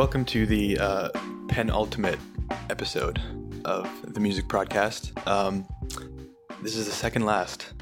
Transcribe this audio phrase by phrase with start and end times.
[0.00, 1.10] Welcome to the uh,
[1.48, 2.18] penultimate
[2.70, 3.20] episode
[3.66, 5.12] of the Music Podcast.
[5.28, 5.68] Um,
[6.62, 7.74] this is the second last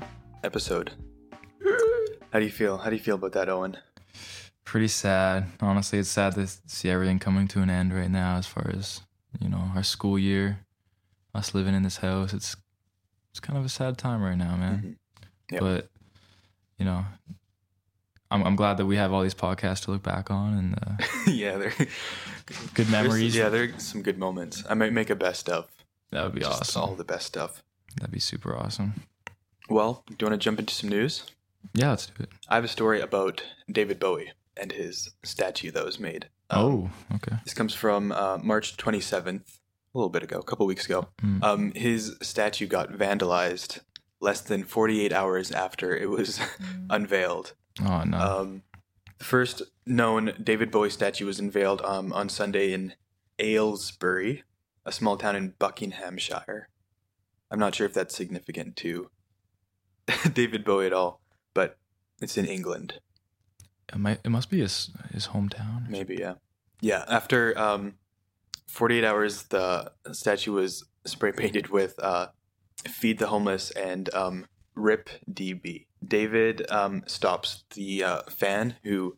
[0.43, 0.91] episode.
[2.33, 2.77] How do you feel?
[2.77, 3.77] How do you feel about that, Owen?
[4.65, 5.47] Pretty sad.
[5.61, 9.03] Honestly, it's sad to see everything coming to an end right now as far as,
[9.41, 10.59] you know, our school year,
[11.37, 12.35] us living in this house.
[12.35, 12.57] It's
[13.31, 14.83] it's kind of a sad time right now, man.
[14.83, 14.97] Mhm.
[15.53, 15.61] Yep.
[15.61, 15.89] But,
[16.79, 17.05] you know,
[18.31, 21.07] I'm, I'm glad that we have all these podcasts to look back on and uh,
[21.31, 21.73] yeah, there.
[22.75, 23.35] good memories.
[23.35, 24.65] Yeah, they're some good moments.
[24.69, 25.69] I might make a best of.
[26.11, 26.83] that would be Just awesome.
[26.83, 27.63] All the best stuff.
[27.97, 28.95] That'd be super awesome.
[29.69, 31.25] Well, do you want to jump into some news?
[31.75, 32.31] Yeah, let's do it.
[32.49, 36.29] I have a story about David Bowie and his statue that was made.
[36.51, 37.37] Um, oh, okay.
[37.45, 39.59] This comes from uh, March 27th,
[39.95, 41.09] a little bit ago, a couple weeks ago.
[41.23, 41.43] Mm.
[41.43, 43.81] Um, his statue got vandalized
[44.21, 46.41] less than 48 hours after it was
[46.91, 47.55] unveiled.
[47.85, 48.19] Oh, no.
[48.19, 48.63] Um,
[49.19, 52.95] the first known David Bowie statue was unveiled um, on Sunday in
[53.39, 54.45] Aylesbury,
[54.85, 56.69] a small town in Buckinghamshire.
[57.51, 59.11] I'm not sure if that's significant to
[60.33, 61.21] David Bowie at all,
[61.55, 61.79] but
[62.21, 63.01] it's in England.
[63.93, 65.89] it, might, it must be his, his hometown.
[65.89, 66.35] Maybe, yeah.
[66.81, 67.95] Yeah, after um,
[68.69, 72.29] 48 hours, the statue was spray painted with uh,
[72.87, 75.87] Feed the Homeless and um, RIP DB.
[76.07, 79.17] David um, Stopps the uh, fan who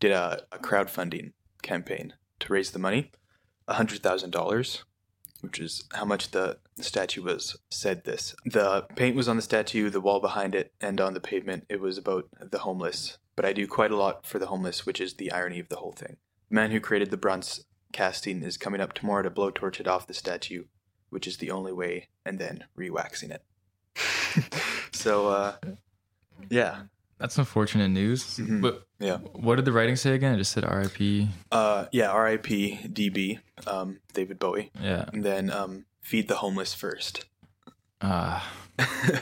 [0.00, 3.10] did a, a crowdfunding campaign to raise the money,
[3.68, 4.82] $100,000,
[5.40, 8.34] which is how much the statue was said this.
[8.44, 11.80] The paint was on the statue, the wall behind it, and on the pavement, it
[11.80, 13.18] was about the homeless.
[13.36, 15.76] But I do quite a lot for the homeless, which is the irony of the
[15.76, 16.16] whole thing.
[16.48, 20.06] The man who created the bronze casting is coming up tomorrow to blowtorch it off
[20.06, 20.64] the statue,
[21.10, 23.42] which is the only way, and then re-waxing it.
[24.92, 25.56] so, uh,
[26.50, 26.82] yeah,
[27.18, 28.38] That's unfortunate news.
[28.38, 28.60] Mhm.
[28.62, 30.34] But yeah, what did the writing say again?
[30.34, 31.28] It just said RIP.
[31.52, 32.10] uh, yeah.
[32.10, 32.88] R.I.P.
[32.92, 33.38] D.B.
[33.66, 35.04] Um, David Bowie, Yeah.
[35.12, 37.24] and then um, feed the homeless first.
[38.00, 38.40] Uh,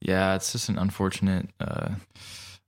[0.00, 1.48] yeah, it's just an unfortunate.
[1.60, 1.94] Uh,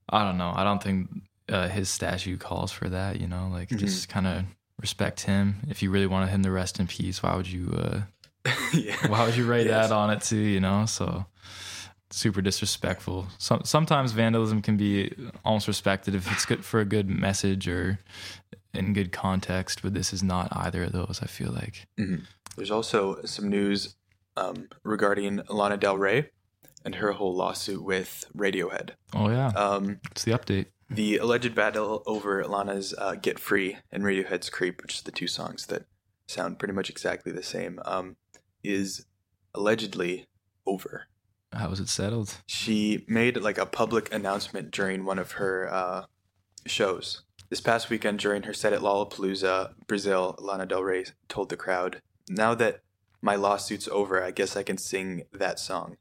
[0.08, 0.52] I don't know.
[0.54, 1.08] I don't think
[1.48, 3.20] uh, his statue calls for that.
[3.20, 3.78] You know, like Mhm.
[3.78, 4.44] just kind of
[4.80, 5.56] respect him.
[5.68, 7.72] If you really wanted him to rest in peace, why would you?
[7.76, 8.00] Uh,
[8.74, 8.96] yeah.
[9.08, 9.88] why would you write Yes.
[9.88, 10.36] that on it too?
[10.36, 11.24] You know, so
[12.12, 13.26] super disrespectful.
[13.38, 15.12] Some sometimes vandalism can be
[15.44, 17.98] almost respected if it's good for a good message or
[18.74, 19.82] in good context.
[19.82, 21.20] But this is not either of those.
[21.22, 21.86] I feel like.
[21.98, 22.22] Mhm.
[22.56, 23.96] There's also some news
[24.36, 26.30] um, regarding Lana Del Rey
[26.84, 28.90] and her whole lawsuit with Radiohead.
[29.14, 30.66] Oh yeah, Um, it's the update.
[30.90, 35.26] the alleged battle over Lana's uh, "Get Free" and Radiohead's "Creep," which is the two
[35.28, 35.86] songs that
[36.26, 38.16] sound pretty much exactly the same, um,
[38.62, 39.06] is
[39.54, 40.26] allegedly
[40.66, 41.06] over.
[41.52, 42.36] How was it settled?
[42.46, 46.04] She made like a public announcement during one of her uh,
[46.66, 47.22] shows.
[47.50, 52.00] This past weekend, during her set at Lollapalooza, Brazil, Lana Del Rey told the crowd,
[52.28, 52.80] Now that
[53.20, 55.96] my lawsuit's over, I guess I can sing that song,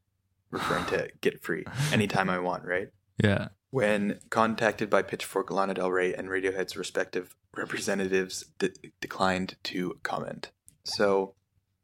[0.50, 2.88] referring to Get Free, anytime I want, right?
[3.22, 3.48] Yeah.
[3.70, 8.70] When contacted by Pitchfork, Lana Del Rey and Radiohead's respective representatives de-
[9.00, 10.50] declined to comment.
[10.84, 11.34] So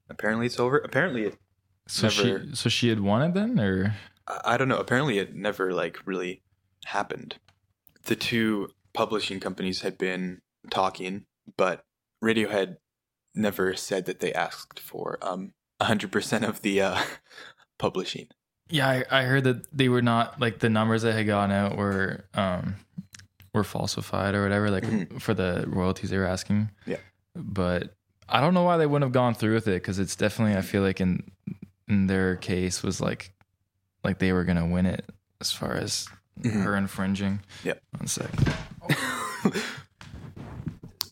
[0.09, 0.79] apparently it's over.
[0.79, 1.39] Apparently it
[1.89, 3.97] So Never- she so she had won it then, or
[4.45, 4.77] I don't know.
[4.79, 6.43] Apparently, it never like really
[6.85, 7.37] happened.
[8.05, 10.41] The two publishing companies had been
[10.71, 11.25] talking,
[11.57, 11.85] but
[12.23, 12.77] Radiohead
[13.35, 17.01] never said that they asked for um 100% of the uh,
[17.79, 18.29] publishing.
[18.69, 21.77] yeah, I, I heard that they were not like the numbers that had gone out
[21.77, 22.75] were um
[23.55, 25.21] were falsified or whatever, like Mhm.
[25.23, 26.71] for the royalties they were asking.
[26.87, 26.97] Yeah.
[27.35, 27.95] but
[28.29, 30.61] I don't know why they wouldn't have gone through with it because it's definitely I
[30.63, 31.31] feel like in
[31.89, 33.33] in their case was like
[34.05, 35.05] like they were gonna win it
[35.41, 36.09] as far as
[36.41, 36.63] Mhm.
[36.63, 37.41] her infringing.
[37.65, 37.83] Yep.
[37.99, 38.31] One sec.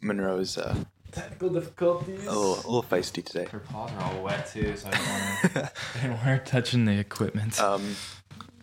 [0.03, 0.77] Monroe's uh,
[1.13, 2.27] Technical difficulties.
[2.27, 3.47] a little, a little feisty today.
[3.51, 5.73] Her paws are all wet too, so I don't want to.
[5.95, 7.59] I didn't want her touching the equipment.
[7.61, 7.97] Um,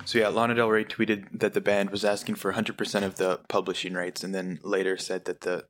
[0.05, 3.39] so yeah, Lana Del Rey tweeted that the band was asking for 100% of the
[3.49, 5.65] publishing rights, and then later said that the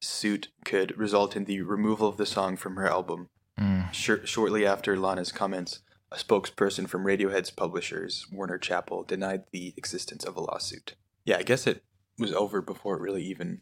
[0.00, 3.28] suit could result in the removal of the song from her album.
[3.60, 3.92] Mm.
[3.92, 5.80] Shor- shortly after Lana's comments,
[6.10, 10.94] a spokesperson from Radiohead's publishers, Warner Chappell, denied the existence of a lawsuit.
[11.24, 11.82] Yeah, I guess it
[12.18, 13.60] was over before it really even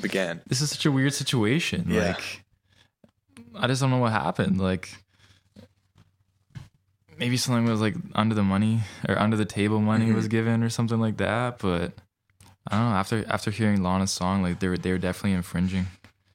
[0.00, 0.40] began.
[0.46, 1.86] This is such a weird situation.
[1.88, 2.08] Yeah.
[2.16, 2.44] Like,
[3.54, 4.58] I just don't know what happened.
[4.60, 4.88] Like,
[7.18, 10.14] maybe something was like under the money or under the table money Mhm.
[10.14, 11.58] was given or something like that.
[11.58, 11.92] But
[12.68, 12.96] I don't know.
[12.96, 15.86] After after hearing Lana's song, like they were they were definitely infringing.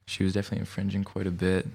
[0.06, 1.68] She was definitely infringing quite a bit.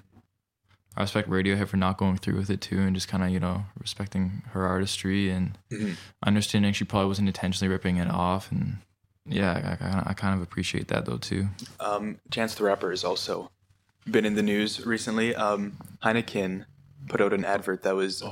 [0.96, 3.40] I respect Radiohead for not going through with it too, and just kind of you
[3.40, 5.96] know respecting her artistry and Mhm.
[6.24, 8.78] understanding she probably wasn't intentionally ripping it off, and
[9.24, 11.48] Yeah, I, I, I kind of appreciate that though too.
[11.78, 13.50] Um, Chance the Rapper has also
[14.10, 15.32] been in the news recently.
[15.36, 16.64] Um, Heineken
[17.08, 18.22] put out an advert that was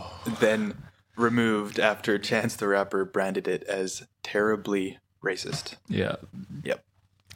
[0.41, 0.75] then
[1.17, 5.77] removed after Chance the Rapper branded it as terribly racist.
[5.89, 6.17] Yeah,
[6.65, 6.83] Yep.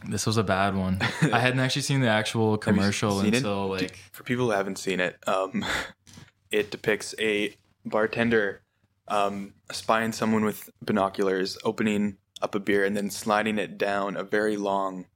[0.09, 0.99] This was a bad one.
[1.33, 3.39] I hadn't actually seen the actual commercial seen it?
[3.39, 5.65] until like For people who haven't seen it, um,
[6.51, 8.63] it depicts a bartender
[9.09, 14.25] um, spying someone with binoculars, opening up a beer, and then sliding it down a
[14.25, 15.07] very long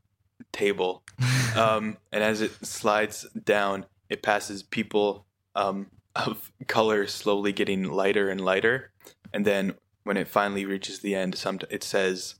[0.53, 1.03] table.
[1.57, 8.29] um, and as it slides down, it passes people um, of color slowly getting lighter
[8.29, 8.93] and lighter.
[9.33, 9.75] And then
[10.05, 12.37] when it finally reaches the end, some it says,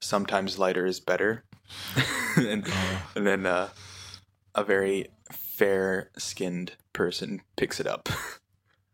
[0.00, 1.44] "Sometimes lighter is better."
[2.36, 2.66] and,
[3.14, 3.68] and then uh,
[4.54, 8.08] a very fair-skinned person picks it up.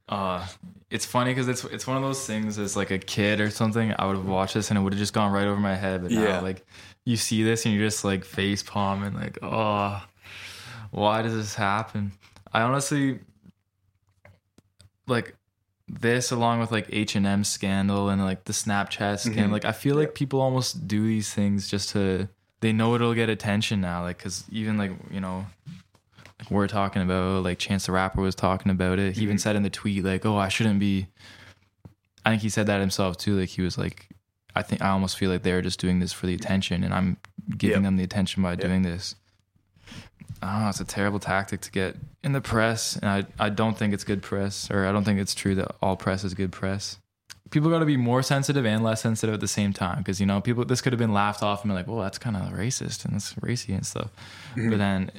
[0.06, 0.46] Uh,
[0.90, 3.94] it's funny because it's it's one of those things as like a kid or something.
[3.98, 6.02] I would have watched this and it would have just gone right over my head.
[6.02, 6.24] But Yeah.
[6.24, 6.66] now, like
[7.06, 10.04] you see this and you're just like face palming, like, oh,
[10.90, 12.12] why does this happen?
[12.52, 13.20] I honestly
[15.06, 15.34] like
[15.88, 19.48] this along with like H and M scandal and like the Snapchat scandal.
[19.48, 19.52] Mhm.
[19.52, 22.28] Like I feel like people almost do these things just to
[22.64, 24.02] they know it'll get attention now.
[24.02, 25.44] Like because even like you know
[26.40, 29.16] like we're talking about like Chance the Rapper was talking about it.
[29.16, 29.40] He even Mhm.
[29.40, 31.08] said in the tweet like, "Oh, I shouldn't be."
[32.24, 33.38] I think he said that himself too.
[33.38, 34.08] Like he was like,
[34.56, 37.18] "I think I almost feel like they're just doing this for the attention, and I'm
[37.58, 37.82] giving Yep.
[37.82, 38.60] them the attention by Yep.
[38.60, 39.14] doing this."
[40.42, 43.92] Oh, it's a terrible tactic to get in the press, and I I don't think
[43.92, 46.96] it's good press, or I don't think it's true that all press is good press.
[47.50, 50.26] People got to be more sensitive and less sensitive at the same time, because you
[50.26, 52.42] know people this could have been laughed off and be like, "Well, that's kind of
[52.52, 54.10] racist and that's racy and stuff,"
[54.56, 54.70] Mm-hmm.
[54.70, 55.10] but then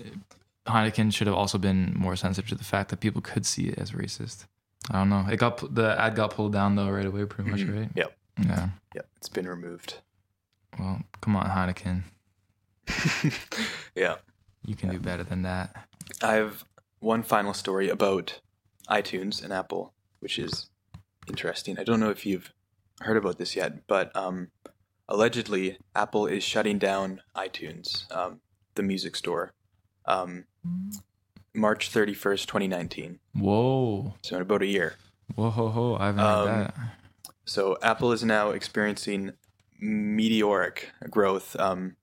[0.67, 3.77] Heineken should have also been more sensitive to the fact that people could see it
[3.77, 4.45] as racist.
[4.89, 5.25] I don't know.
[5.31, 7.79] It got the ad got pulled down though right away, pretty much, Mhm.
[7.79, 7.89] right?
[7.95, 8.17] Yep.
[8.43, 8.69] Yeah.
[8.95, 9.07] Yep.
[9.17, 9.99] It's been removed.
[10.79, 12.03] Well, come on, Heineken.
[13.95, 14.15] yeah.
[14.65, 15.87] You can do better than that.
[16.21, 16.65] I have
[16.99, 18.41] one final story about
[18.89, 20.69] iTunes and Apple, which is
[21.27, 21.79] interesting.
[21.79, 22.53] I don't know if you've
[23.01, 24.49] heard about this yet, but um,
[25.07, 28.39] allegedly Apple is shutting down iTunes, um,
[28.75, 29.53] the music store,
[30.05, 30.45] um,
[31.53, 33.19] March 31st, 2019.
[33.33, 34.13] Whoa.
[34.23, 34.95] So in about a year.
[35.35, 35.95] Whoa ho ho.
[35.95, 36.75] I haven't Um, heard that.
[37.45, 39.33] So Apple is now experiencing
[39.79, 41.95] meteoric growth um,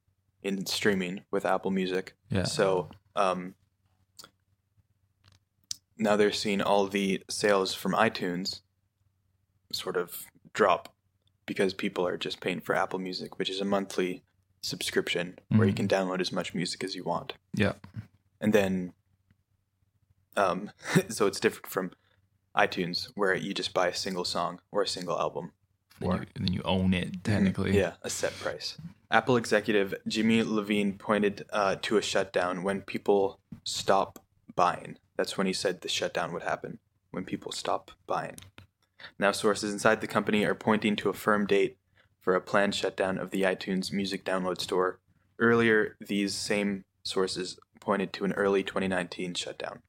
[0.43, 2.15] in streaming with Apple Music.
[2.31, 2.45] Yeah.
[2.45, 3.55] So um,
[5.99, 8.61] now they're seeing all the sales from iTunes
[9.73, 10.93] sort of drop
[11.47, 14.23] because people are just paying for Apple Music, which is a monthly
[14.63, 15.77] subscription where you Mhm.
[15.77, 17.35] can download as much music as you want.
[17.55, 17.73] Yeah.
[18.41, 18.93] And then,
[20.37, 20.71] um,
[21.09, 21.91] so it's different from
[22.57, 25.53] iTunes where you just buy a single song or a single album
[26.01, 27.77] Then you, then you own it technically.
[27.77, 28.77] yeah, a set price.
[29.11, 34.19] Apple executive Jimmy Iovine pointed uh, to a shutdown when people stop
[34.55, 34.97] buying.
[35.17, 36.79] That's when he said the shutdown would happen
[37.11, 38.37] when people stop buying.
[39.19, 41.77] Now, sources inside the company are pointing to a firm date
[42.21, 45.01] for a planned shutdown of the iTunes music download store.
[45.39, 49.81] Earlier, these same sources pointed to an early 2019 shutdown.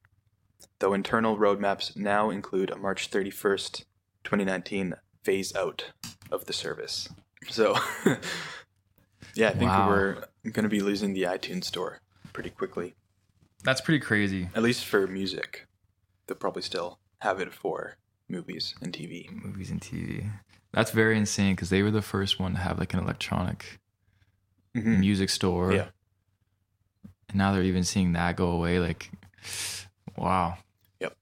[0.80, 3.85] Though internal roadmaps now include a March 31st,
[4.23, 5.92] 2019 phase out
[6.31, 7.07] of the service.
[7.49, 7.78] So,
[9.35, 9.90] yeah, I think Wow.
[9.90, 10.14] we're
[10.52, 11.99] going to be losing the iTunes store
[12.33, 12.95] pretty quickly,
[13.64, 14.49] That's pretty crazy.
[14.56, 15.68] at least for music.
[16.28, 17.97] They'll probably still have it for
[18.33, 19.31] movies and TV.
[19.31, 20.30] Movies and TV.
[20.73, 23.80] That's very insane because they were the first one to have like an electronic
[24.75, 24.99] Mhm.
[24.99, 25.71] music store.
[25.73, 25.90] Yeah.
[27.30, 28.80] And now they're even seeing that go away.
[28.80, 29.11] Like,
[30.18, 30.57] wow.
[30.99, 31.16] Yep.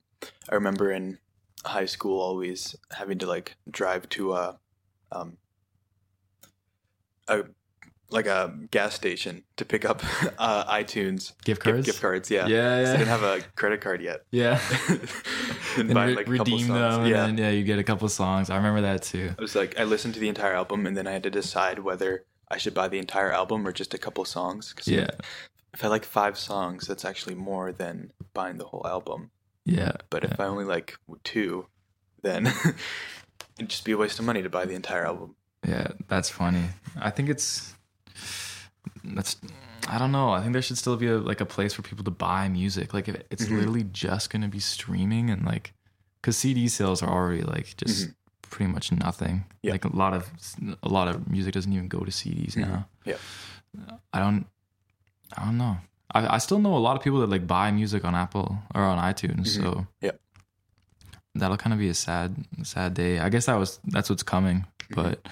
[0.50, 1.20] I remember in
[1.66, 4.60] high school always having to like drive to a
[5.12, 5.38] um
[7.28, 7.44] a
[8.12, 10.04] like a gas station to pick up
[10.38, 11.86] uh, iTunes Gift cards.
[11.86, 12.30] gift cards.
[12.30, 14.22] Yeah, Yeah, 'Cause I didn't have a credit card yet.
[14.32, 14.60] Yeah.
[15.78, 16.70] and buy re- like redeem songs.
[16.70, 17.06] them.
[17.06, 18.50] Yeah, And then, yeah, you get a couple songs.
[18.50, 19.34] I remember that too.
[19.38, 21.80] I was like, I listened to the entire album, and then I had to decide
[21.80, 24.74] whether I should buy the entire album or just a couple songs.
[24.74, 25.08] 'Cause Yeah.
[25.74, 29.32] if I like five songs, that's actually more than buying the whole album.
[29.66, 29.94] Yeah.
[30.10, 31.68] But if I only like two,
[32.24, 32.48] then
[33.58, 35.36] it'd just be a waste of money to buy the entire album.
[35.66, 36.66] Yeah, that's funny.
[37.00, 37.76] I think it's
[39.04, 39.38] that's
[39.88, 40.30] I don't know.
[40.32, 42.94] I think there should still be a, like a place for people to buy music.
[42.94, 43.58] Like if it's Mhm.
[43.58, 45.74] literally just going to be streaming and like
[46.22, 48.10] cuz CD sales are already like just
[48.44, 49.36] pretty much nothing.
[49.38, 49.58] Mm-hmm.
[49.64, 49.72] Yeah.
[49.72, 50.30] Like a lot of
[50.84, 52.68] a lot of music doesn't even go to CDs Mhm.
[52.68, 52.88] now.
[53.06, 53.18] Yeah.
[54.14, 54.46] I don't
[55.38, 55.78] I don't know.
[56.14, 58.84] I, I still know a lot of people that like buy music on Apple or
[58.84, 59.48] on iTunes.
[59.58, 59.64] Mhm.
[59.64, 60.12] So Yeah.
[61.36, 63.20] that'll kind of be a sad sad day.
[63.20, 64.66] I guess that was that's what's coming.
[64.92, 64.96] Mm-hmm.
[65.02, 65.26] But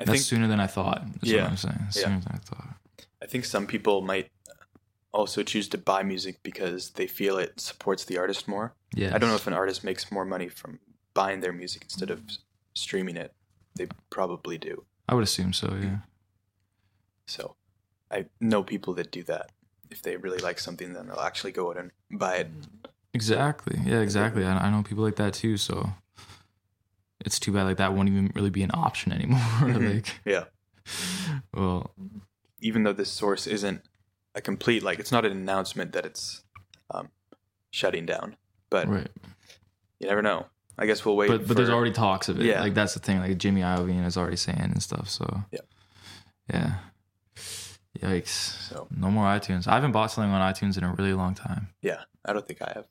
[0.00, 1.02] I That's think sooner than I thought.
[1.20, 1.46] Yeah.
[1.46, 1.76] I'm saying.
[1.78, 1.90] Yeah.
[1.90, 2.74] Sooner than I thought.
[3.22, 4.30] I think some people might
[5.12, 8.72] also choose to buy music because they feel it supports the artist more.
[8.94, 9.14] Yeah.
[9.14, 10.78] I don't know if an artist makes more money from
[11.12, 12.22] buying their music instead of
[12.74, 13.34] streaming it.
[13.74, 14.84] They probably do.
[15.06, 15.76] I would assume so.
[15.80, 15.98] Yeah.
[17.26, 17.56] So
[18.10, 19.50] I know people that do that.
[19.90, 22.48] If they really like something, then they'll actually go out and buy it.
[23.12, 23.78] Exactly.
[23.84, 24.00] Yeah.
[24.00, 24.46] Exactly.
[24.46, 25.58] I, I know people like that too.
[25.58, 25.90] So
[27.24, 27.64] it's too bad.
[27.64, 29.40] Like that won't even really be an option anymore.
[29.60, 29.94] Mhm.
[29.94, 30.44] like, Yeah.
[31.54, 31.90] well,
[32.60, 33.82] Even though this source isn't
[34.34, 36.44] a complete, like, it's not an announcement that it's
[36.90, 37.08] um,
[37.70, 38.36] shutting down,
[38.70, 39.08] but right.
[39.98, 40.46] you never know.
[40.78, 41.28] I guess we'll wait.
[41.28, 42.46] but but there's already talks of it.
[42.46, 42.62] Yeah.
[42.62, 43.18] Like that's the thing.
[43.18, 45.10] Like Jimmy Iovine is already saying and stuff.
[45.10, 45.60] So Yeah.
[46.52, 46.74] yeah.
[47.98, 48.28] Yikes.
[48.68, 49.66] So No more iTunes.
[49.66, 51.68] I haven't bought something on iTunes in a really long time.
[51.82, 52.86] yeah, I don't think I have.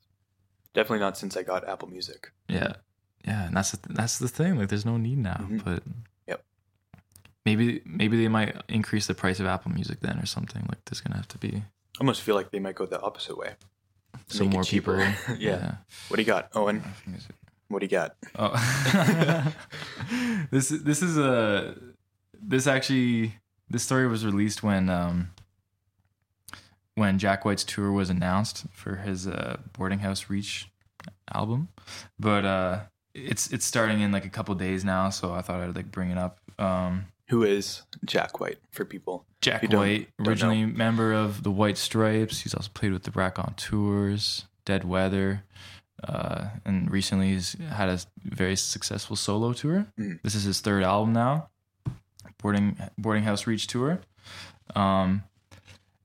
[0.74, 2.32] Definitely not since I got Apple Music.
[2.48, 2.74] Yeah,
[3.26, 4.58] yeah, and that's the, that's the thing.
[4.58, 5.46] Like, there's no need now.
[5.50, 5.64] Mhm.
[5.64, 5.84] But
[6.28, 6.44] Yep.
[7.46, 10.66] maybe maybe they might increase the price of Apple Music then, or something.
[10.70, 11.64] Like, there's gonna have to be
[11.98, 13.56] I almost feel like they might go the opposite way.
[14.28, 14.96] So Make it more people.
[15.28, 15.36] cheaper.
[15.38, 15.76] Yeah.
[16.08, 16.78] What do you got, Owen?
[16.86, 17.28] I think it's-
[17.68, 18.16] What do you got?
[18.36, 18.54] Oh,
[20.52, 21.76] this this is a
[22.42, 23.36] this actually
[23.70, 25.30] this story was released when um
[26.96, 30.70] when Jack White's tour was announced for his uh, Boarding House Reach
[31.34, 31.70] album,
[32.20, 32.80] but uh
[33.14, 36.12] it's it's starting in like a couple days now, so I thought I'd like bring
[36.12, 36.40] it up.
[36.58, 39.26] Um, Who is Jack White for people?
[39.42, 42.42] Jack don't- White, don't originally member of the White Stripes.
[42.42, 45.44] He's also played with the Raconteurs, Dead Weather,
[46.04, 49.88] uh, and recently he's had a very successful solo tour.
[49.98, 50.22] Mhm.
[50.24, 51.50] This is his third album now,
[52.42, 54.02] Boarding Boarding House Reach tour.
[54.76, 55.24] Um,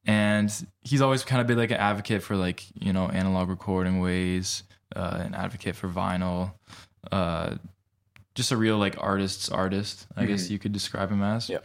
[0.06, 4.00] and he's always kind of been like an advocate for like you know analog recording
[4.00, 4.62] ways,
[4.94, 6.52] uh, an advocate for vinyl,
[7.12, 7.56] uh,
[8.34, 10.06] just a real like artist's artist.
[10.16, 10.50] I guess Mhm.
[10.50, 11.48] you could describe him as.
[11.48, 11.64] Yep.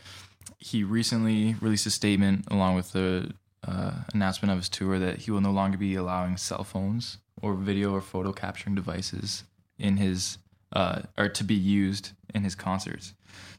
[0.57, 3.33] He recently released a statement along with the
[3.67, 7.55] uh, announcement of his tour that he will no longer be allowing cell phones or
[7.55, 9.43] video or photo capturing devices
[9.77, 10.37] in his
[10.73, 13.13] uh, or to be used in his concerts.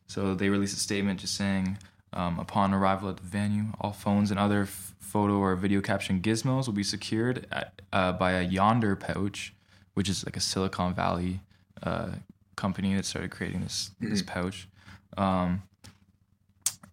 [0.06, 1.78] So they released a statement just saying,
[2.12, 6.22] um, upon arrival at the venue, all phones and other f- photo or video capturing
[6.22, 9.54] gizmos will be secured at, uh, by a Yondr pouch,
[9.94, 11.40] which is like a Silicon Valley
[11.82, 12.10] uh,
[12.56, 14.68] company that started creating this this pouch.
[15.16, 15.62] Um,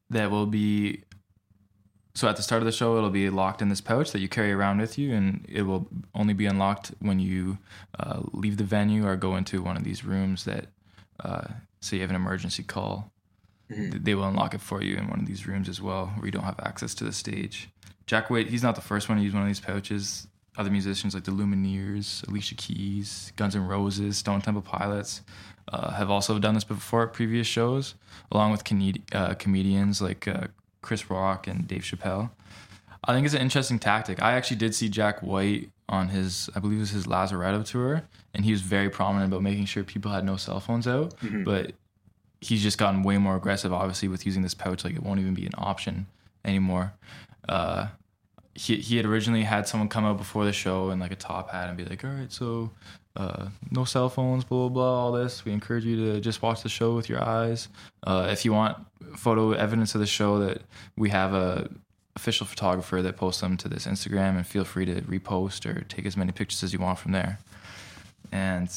[0.10, 1.04] that will be
[2.16, 4.28] so at the start of the show it'll be locked in this pouch that you
[4.30, 7.58] carry around with you and it will only be unlocked when you
[8.00, 10.68] uh, leave the venue or go into one of these rooms that
[11.24, 11.44] uh,
[11.82, 13.12] say you have an emergency call
[13.70, 14.02] Mhm.
[14.06, 16.32] they will unlock it for you in one of these rooms as well where you
[16.32, 17.68] don't have access to the stage
[18.06, 20.26] jack White, he's not the first one to use one of these pouches
[20.58, 25.22] other musicians like the lumineers alicia keys guns n' roses stone temple pilots
[25.72, 27.96] uh, have also done this before at previous shows
[28.32, 28.64] along with
[29.14, 30.48] uh, comedians like uh,
[30.82, 32.30] chris rock and dave chappelle.
[33.04, 34.22] I think it's an interesting tactic.
[34.22, 38.04] I actually did see jack white on his i believe it was his lazaretto tour
[38.34, 41.46] and he was very prominent about making sure people had no cell phones out Mhm.
[41.46, 41.72] but
[42.42, 44.84] he's just gotten way more aggressive obviously with using this pouch.
[44.84, 46.08] Like it won't even be an option
[46.46, 46.94] anymore.
[47.48, 47.88] Uh
[48.58, 51.52] he, he had originally had someone come out before the show in like a top
[51.52, 52.72] hat and be like all right so
[53.16, 55.46] uh, no cell phones blah blah blah all this.
[55.46, 57.68] We encourage you to just watch the show with your eyes.
[58.06, 58.78] Uh, if you want
[59.16, 60.62] photo evidence of the show that
[60.96, 61.70] we have a
[62.16, 66.04] official photographer that posts them to this instagram and feel free to repost or take
[66.06, 67.38] as many pictures as you want from there.
[68.32, 68.70] And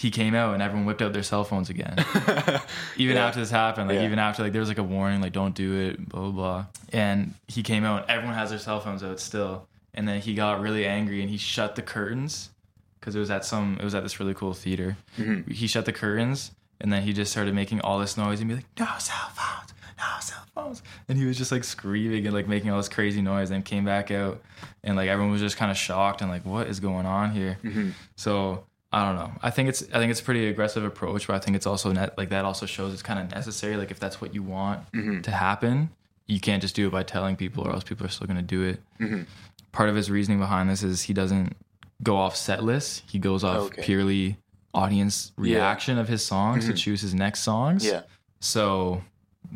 [0.00, 1.94] he came out and everyone whipped out their cell phones again
[2.96, 3.26] even Yeah.
[3.26, 4.04] after this happened, like Yeah.
[4.06, 6.66] even after like there was like a warning, like don't do it, blah blah blah.
[6.92, 9.66] And he came out, and everyone has their cell phones out still.
[9.94, 12.50] And then he got really angry and he shut the curtains
[12.98, 14.96] because it was at some, it was at this really cool theater.
[15.18, 15.50] Mhm.
[15.50, 18.54] He shut the curtains and then he just started making all this noise and be
[18.56, 20.82] like, no cell phones, no cell phones.
[21.08, 23.50] And he was just like screaming and like making all this crazy noise.
[23.50, 24.40] And came back out
[24.84, 27.58] and like everyone was just kind of shocked and like, what is going on here?
[27.64, 27.92] Mhm.
[28.16, 29.32] So I don't know.
[29.42, 31.92] I think it's I think it's a pretty aggressive approach, but I think it's also
[31.92, 33.76] net like that also shows it's kind of necessary.
[33.76, 35.22] Like if that's what you want Mhm.
[35.22, 35.90] to happen,
[36.26, 38.42] you can't just do it by telling people, or else people are still going to
[38.42, 38.80] do it.
[39.00, 39.26] Mhm.
[39.72, 41.56] Part of his reasoning behind this is he doesn't
[42.02, 43.02] go off set lists.
[43.08, 43.82] He goes off Okay.
[43.82, 44.38] purely
[44.74, 45.56] audience Yeah.
[45.56, 46.76] reaction of his songs to Mhm.
[46.76, 47.84] choose his next songs.
[47.84, 48.02] Yeah.
[48.40, 49.02] So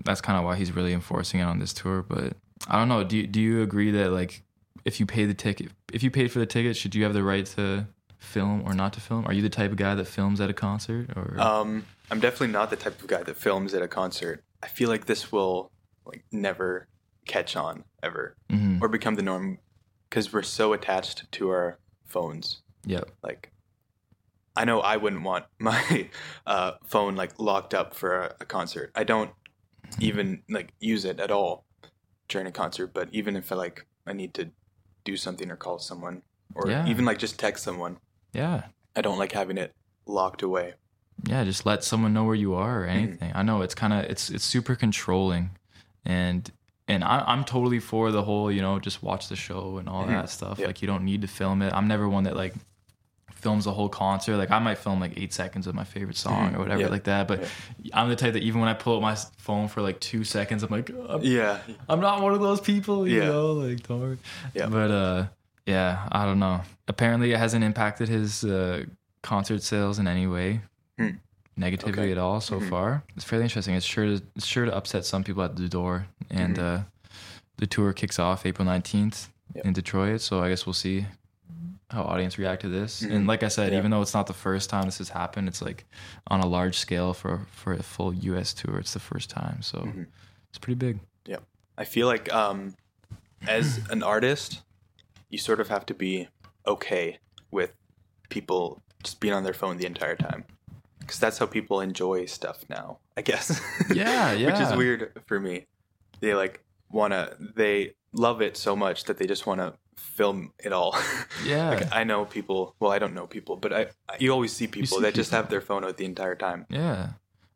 [0.04, 2.02] that's kind of why he's really enforcing it on this tour.
[2.02, 2.36] But
[2.68, 3.02] I don't know.
[3.02, 4.42] Do you, do you agree that like
[4.84, 7.22] if you pay the ticket, if you paid for the ticket, should you have the
[7.22, 7.86] right to
[8.24, 9.26] film or not to film?
[9.26, 11.38] Are you the type of guy that films at a concert or?
[11.40, 14.42] Um, I'm definitely not the type of guy that films at a concert.
[14.62, 15.70] I feel like this will
[16.04, 16.88] like never
[17.26, 18.80] catch on ever Mhm.
[18.82, 19.58] or become the norm
[20.10, 22.60] because we're so attached to our phones.
[22.84, 23.00] Yeah.
[23.22, 23.50] Like,
[24.56, 26.08] I know I wouldn't want my
[26.46, 28.90] uh, phone like locked up for a, a concert.
[28.94, 29.30] I don't
[30.00, 31.64] even like use it at all
[32.28, 32.88] during a concert.
[32.94, 34.50] But even if I like I need to
[35.04, 36.22] do something or call someone
[36.54, 36.86] or Yeah.
[36.86, 37.96] even like just text someone,
[38.34, 38.62] Yeah.
[38.96, 39.72] I don't like having it
[40.06, 40.74] locked away.
[41.26, 42.98] yeah just let someone know where you are or Mm-hmm.
[42.98, 45.50] anything i know it's kind of it's it's super controlling
[46.04, 46.50] and
[46.88, 50.04] and I, i'm totally for the whole you know just watch the show and all
[50.06, 50.66] that stuff Mm-hmm.
[50.66, 52.54] Like you don't need to film it i'm never one that like
[53.32, 56.50] films a whole concert like i might film like eight seconds of my favorite song
[56.52, 56.56] Mhm.
[56.56, 56.88] or whatever Yeah.
[56.88, 57.44] like that but
[57.94, 60.62] i'm the type that even when i pull up my phone for like two seconds
[60.62, 61.58] i'm like I'm, Yeah.
[61.88, 63.28] I'm not one of those people you Yeah.
[63.28, 64.18] know like don't worry
[64.54, 64.66] Yeah.
[64.66, 65.26] but uh
[65.66, 68.84] yeah i don't know apparently it hasn't impacted his uh
[69.22, 70.60] concert sales in any way
[70.98, 71.16] Hmm.
[71.56, 72.12] negatively Okay.
[72.12, 72.68] at all so Mhm.
[72.70, 73.02] far.
[73.16, 73.74] It's fairly interesting.
[73.74, 76.06] It's sure to it's sure to upset some people at the door.
[76.30, 76.62] And Mhm.
[76.62, 76.82] uh,
[77.56, 79.64] the tour kicks off April nineteenth Yep.
[79.66, 80.20] in Detroit.
[80.20, 81.06] So I guess we'll see
[81.90, 83.02] how audience react to this.
[83.02, 83.12] Mhm.
[83.14, 83.78] And like I said, Yeah.
[83.78, 85.84] even though it's not the first time this has happened, it's like
[86.28, 88.52] on a large scale for for a full U.S.
[88.54, 88.78] tour.
[88.78, 90.06] It's the first time, so Mhm.
[90.50, 91.00] it's pretty big.
[91.26, 91.38] Yeah,
[91.78, 92.74] I feel like um,
[93.48, 94.62] as an artist,
[95.34, 96.28] you sort of have to be
[96.64, 97.18] okay
[97.50, 97.72] with
[98.28, 100.44] people just being on their phone the entire time.
[101.00, 103.60] Because that's how people enjoy stuff now, I guess.
[103.92, 104.46] Yeah, yeah.
[104.46, 105.66] Which is weird for me.
[106.20, 110.96] They like wanna, they love it so much that they just wanna film it all.
[111.44, 111.70] Yeah.
[111.70, 112.74] like I know people.
[112.80, 113.88] Well, I don't know people, but I
[114.18, 116.64] you always see people see that just have their phone out the entire time.
[116.70, 117.10] Yeah,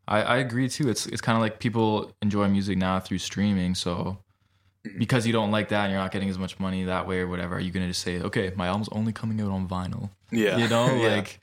[0.07, 0.89] I, I agree too.
[0.89, 3.73] It's it's kind of like people enjoy music now through streaming.
[3.73, 4.19] So.
[4.97, 7.27] Because you don't like that and you're not getting as much money that way or
[7.27, 10.09] whatever, are you gonna just say, okay, my album's only coming out on vinyl?
[10.31, 11.15] Yeah, You know, Yeah.
[11.17, 11.39] like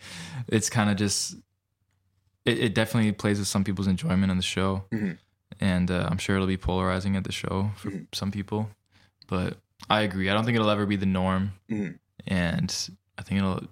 [0.48, 1.36] it's kind of just
[2.44, 5.18] it, it definitely plays with some people's enjoyment on the show, Mhm.
[5.60, 8.06] and uh, I'm sure it'll be polarizing at the show for Mhm.
[8.14, 8.70] some people.
[9.26, 9.58] But
[9.90, 10.30] I agree.
[10.30, 11.98] I don't think it'll ever be the norm, Mhm.
[12.26, 12.88] and
[13.18, 13.62] I think it'll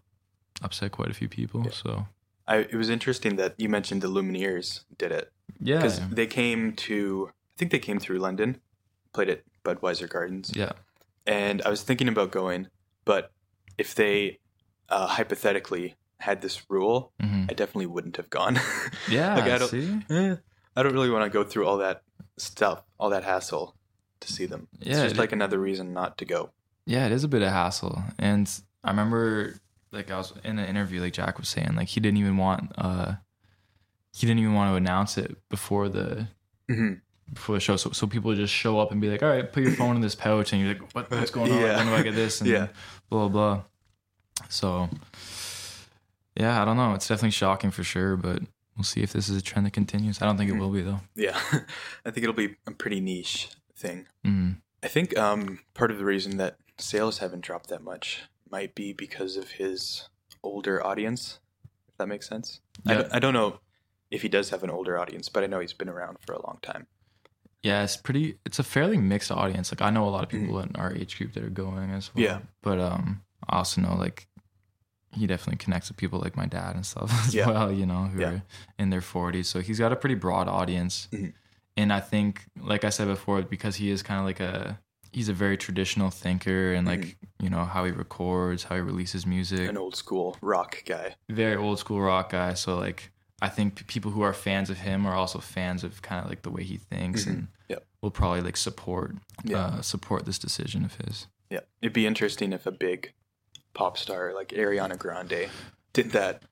[0.62, 1.62] upset quite a few people.
[1.64, 1.71] Yeah.
[1.73, 2.06] So
[2.47, 5.30] I, it was interesting that you mentioned the Lumineers did it.
[5.60, 8.60] yeah, because they came to I think they came through London,
[9.13, 10.73] played at Budweiser Gardens, yeah,
[11.27, 12.69] and I was thinking about going,
[13.05, 13.33] but
[13.79, 14.39] if they
[14.89, 18.59] uh, hypothetically had this rule, hmm I definitely wouldn't have gone.
[19.11, 19.35] yeah.
[19.35, 20.00] Like, I don't- see.
[20.11, 20.37] Eh,
[20.77, 22.03] I don't really want to go through all that
[22.37, 23.75] stuff, all that hassle
[24.21, 24.69] to see them.
[24.81, 24.93] Yeah.
[24.93, 26.50] It's just it- like another reason not to go.
[26.87, 28.03] Yeah, it is a bit of hassle.
[28.19, 28.50] And
[28.83, 29.55] I remember
[29.93, 32.73] like I was in an interview like Jack was saying like he didn't even want
[32.77, 33.15] uh
[34.13, 36.29] he didn't even want to announce it before the
[36.71, 37.00] Mhm.
[37.32, 37.76] Before the show.
[37.76, 40.02] So so people just show up and be like, "All right, put your phone in
[40.02, 41.60] this pouch." And you're like, what, "What's going on?
[41.60, 41.76] Yeah.
[41.78, 42.69] When do I get this?" And Yeah.
[43.10, 43.63] blah blah.
[44.49, 44.89] So
[46.37, 46.95] yeah, I don't know.
[46.95, 48.43] It's definitely shocking for sure, but
[48.76, 50.21] we'll see if this is a trend that continues.
[50.21, 50.60] I don't think it Mhm.
[50.60, 51.00] will be though.
[51.15, 51.39] Yeah,
[52.04, 54.06] I think it'll be a pretty niche thing.
[54.25, 54.56] Mm.
[54.82, 58.93] I think um, part of the reason that sales haven't dropped that much might be
[58.93, 60.08] because of his
[60.43, 61.39] older audience.
[61.89, 62.60] If that makes sense.
[62.87, 63.60] I, don't, I don't know
[64.10, 66.45] if he does have an older audience, but I know he's been around for a
[66.45, 66.87] long time.
[67.65, 68.37] Yeah, it's pretty.
[68.47, 69.73] It's a fairly mixed audience.
[69.73, 72.15] Like I know a lot of people in our age group that are going as
[72.15, 72.25] well.
[72.25, 72.35] Mm-hmm.
[72.35, 72.39] Yeah.
[72.63, 74.29] but um, I also know like
[75.13, 77.49] he definitely connects with people like my dad and stuff as Yeah.
[77.50, 77.73] well.
[77.73, 78.29] You know, who Yeah.
[78.31, 78.43] are
[78.79, 79.49] in their forties.
[79.49, 81.33] So he's got a pretty broad audience, Mhm.
[81.77, 84.79] and I think, like I said before, because he is kind of like a
[85.13, 87.45] he's a very traditional thinker, and like Mm-hmm.
[87.45, 91.15] you know how he records, how he releases music, An old school rock guy.
[91.31, 92.53] very old school rock guy.
[92.55, 93.11] So like
[93.45, 96.43] I think people who are fans of him are also fans of kind of like
[96.43, 97.28] the way he thinks Mhm.
[97.30, 97.87] and Yep.
[98.02, 99.59] will probably like support Yeah.
[99.59, 101.26] uh, support this decision of his.
[101.50, 103.13] Yeah, it'd be interesting if a big
[103.75, 105.50] pop star like Ariana Grande
[105.93, 106.43] did that,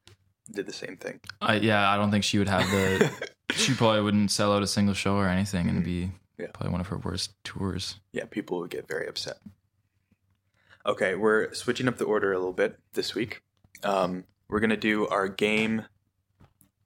[0.50, 1.20] did the same thing.
[1.40, 3.10] I yeah, I don't think she would have the
[3.54, 6.42] she probably wouldn't sell out a single show or anything and it'd be Mm-hmm.
[6.42, 6.48] Yeah.
[6.54, 8.00] probably one of her worst tours.
[8.12, 9.38] yeah, people would get very upset.
[10.84, 13.42] Okay, we're switching up the order a little bit this week.
[13.84, 15.84] Um, we're gonna do our game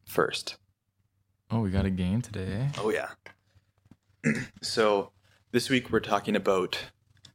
[0.06, 0.56] first.
[1.50, 2.68] Oh, we got a game today.
[2.78, 3.10] Oh yeah.
[4.62, 5.12] so
[5.52, 6.78] this week we're talking about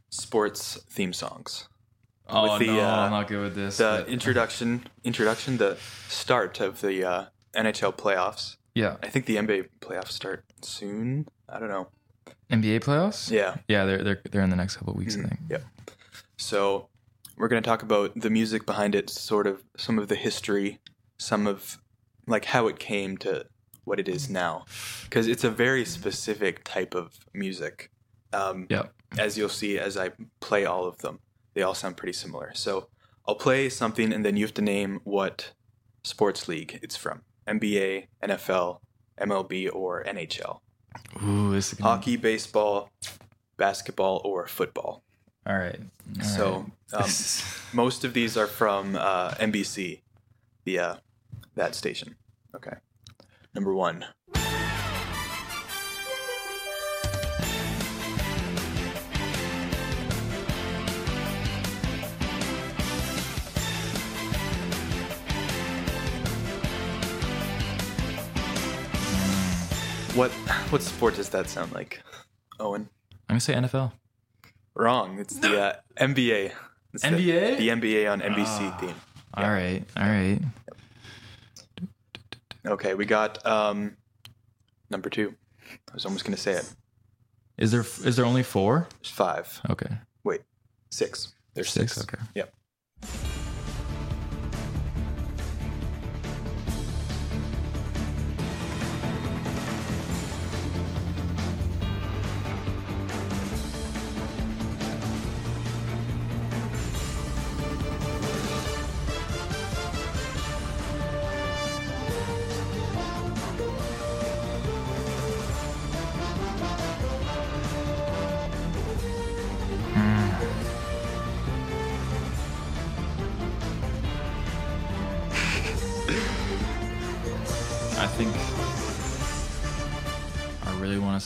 [0.09, 1.67] sports theme songs.
[2.27, 3.77] Oh the, no, uh, I'm not good with this.
[3.77, 8.57] The but- introduction, introduction, the start of the uh, NHL playoffs.
[8.73, 11.27] yeah, I think the NBA playoffs start soon.
[11.49, 11.89] I don't know.
[12.49, 13.31] NBA playoffs.
[13.31, 13.55] Yeah.
[13.67, 15.17] yeah, they're they're they're in the next couple of weeks.
[15.17, 15.39] I think.
[15.49, 15.63] Yep.
[16.37, 16.89] So
[17.37, 20.79] we're going to talk about the music behind it, sort of some of the history,
[21.17, 21.80] some of
[22.27, 23.45] like how it came to
[23.83, 24.65] what it is now,
[25.03, 27.89] because it's a very specific type of music.
[28.33, 28.93] Um, Yep.
[29.17, 31.19] As you'll see as I play all of them,
[31.53, 32.51] they all sound pretty similar.
[32.53, 32.87] So
[33.27, 35.51] I'll play something, and then you have to name what
[36.03, 38.79] sports league it's from: NBA, NFL,
[39.19, 40.61] MLB, or NHL.
[41.23, 41.77] Ooh, this.
[41.79, 42.89] Hockey, baseball,
[43.57, 45.03] basketball, or football.
[45.45, 45.79] All right.
[46.19, 47.03] All So right.
[47.03, 47.09] um,
[47.73, 50.01] most of these are from uh, NBC,
[50.65, 50.95] the uh,
[51.55, 52.15] that station.
[52.55, 52.75] Okay.
[53.53, 54.05] Number one.
[70.15, 70.31] What
[70.71, 72.01] what sport does that sound like,
[72.59, 72.89] Owen?
[73.29, 73.93] I'm gonna say NFL.
[74.75, 75.19] Wrong.
[75.19, 76.51] It's the uh, NBA.
[76.93, 77.57] It's NBA.
[77.57, 78.77] The, the, NBA on NBC ah.
[78.79, 78.95] theme.
[79.37, 79.43] Yeah.
[79.45, 79.83] All right.
[79.95, 80.39] All right.
[82.65, 83.97] Okay, we got um,
[84.89, 85.33] number two.
[85.89, 86.73] I was almost gonna say it.
[87.57, 88.87] Is there is there only four?
[89.01, 89.61] There's five.
[89.69, 89.89] Okay,
[90.23, 90.41] Wait,
[90.91, 91.33] six.
[91.53, 91.93] There's six.
[91.95, 92.07] six.
[92.13, 92.21] Okay.
[92.35, 92.53] Yep.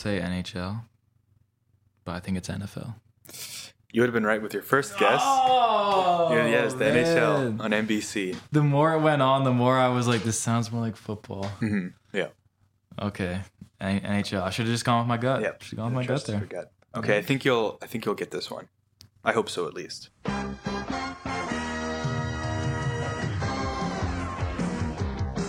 [0.05, 0.83] Say NHL,
[2.03, 2.93] but I think it's NFL.
[3.91, 5.19] You would have been right with your first guess.
[5.23, 8.37] Oh, yeah, yeah, it's the NHL on NBC.
[8.51, 11.45] The more it went on, the more I was like, "This sounds more like football."
[11.59, 12.27] hmm Yeah.
[13.01, 13.41] Okay,
[13.81, 14.43] NHL.
[14.43, 15.41] I should have just gone with my gut.
[15.41, 15.63] Yep.
[15.63, 16.39] should have gone with my gut there.
[16.41, 16.71] gut.
[16.95, 17.79] Okay, I think you'll.
[17.81, 18.67] I think you'll get this one.
[19.23, 20.11] I hope so, at least.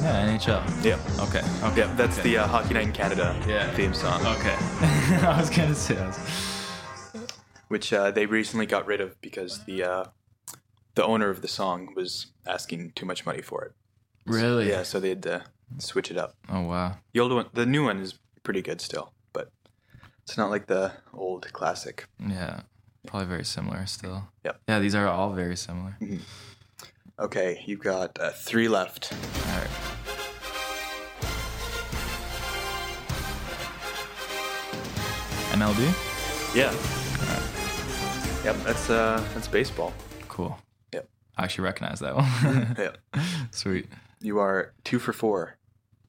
[0.07, 0.85] Yeah, NHL.
[0.85, 1.25] Yeah.
[1.25, 1.43] Okay.
[1.69, 1.81] Okay.
[1.81, 2.31] Yeah, that's okay.
[2.31, 3.71] the uh, Hockey Night in Canada Yeah.
[3.75, 4.55] theme song, Okay.
[5.27, 5.95] I was gonna say.
[5.97, 6.21] Was-
[7.69, 10.05] which uh, they recently got rid of because the uh,
[10.95, 13.73] the owner of the song was asking too much money for it.
[14.25, 14.69] Really?
[14.69, 15.43] Yeah, so they had to
[15.79, 16.35] switch it up.
[16.49, 16.99] Oh wow.
[17.13, 18.15] The old one, the new one is
[18.45, 19.51] pretty good still, but
[20.23, 22.07] it's not like the old classic.
[22.21, 22.61] Yeah.
[23.09, 24.29] Probably very similar still.
[24.45, 24.61] Yep.
[24.69, 25.97] Yeah, these are all very similar.
[27.19, 29.13] Okay, you've got uh, three left.
[29.13, 29.69] All right.
[35.57, 36.55] MLB?
[36.55, 36.73] Yeah.
[38.45, 39.93] Yep, that's uh, that's baseball.
[40.29, 40.57] Cool.
[40.93, 41.09] Yep.
[41.39, 42.77] I actually recognize that one.
[42.79, 43.87] Yeah, Sweet.
[44.21, 45.57] you are two for four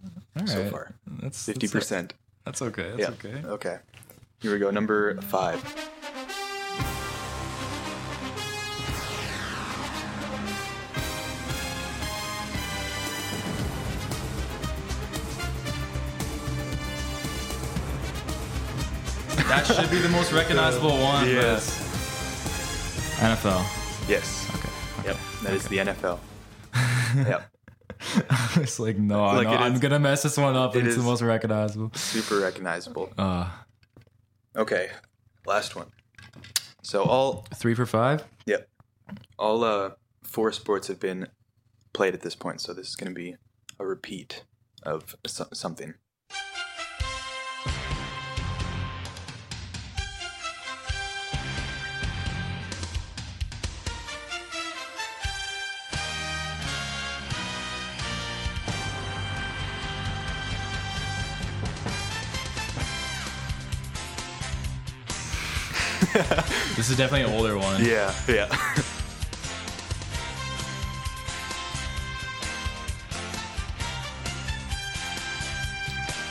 [0.04, 0.50] All right.
[0.50, 0.92] so far.
[1.22, 2.14] That's Fifty percent.
[2.44, 2.94] That's okay.
[2.96, 3.30] That's Yeah.
[3.32, 3.48] okay.
[3.48, 3.78] Okay.
[4.40, 4.70] Here we go.
[4.70, 5.64] Number five.
[19.58, 21.28] That should be the most recognizable one.
[21.28, 21.80] Yes.
[23.20, 23.66] but- NFL.
[24.08, 24.48] Yes.
[24.56, 25.08] Okay.
[25.08, 25.18] Yep.
[25.44, 26.20] That is the NFL.
[27.28, 27.50] yep.
[28.30, 30.76] I was like, no, I Like, know, it I'm is- gonna mess this one up.
[30.76, 31.92] it and It's the most recognizable.
[31.96, 33.12] Super recognizable.
[33.18, 33.50] Uh,
[34.56, 34.90] Okay.
[35.48, 35.88] Last one.
[36.84, 38.24] So all three for five.
[38.46, 38.68] Yep.
[39.40, 39.92] All uh,
[40.24, 41.28] four sports have been
[41.94, 43.36] played at this point, so this is going to be
[43.80, 44.44] a repeat
[44.84, 45.96] of so- something.
[66.76, 67.84] This is definitely an older one.
[67.84, 68.48] Yeah, yeah.